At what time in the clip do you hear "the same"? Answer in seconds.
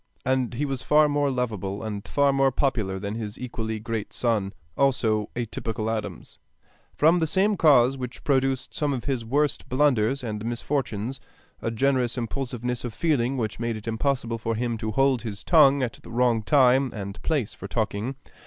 7.19-7.55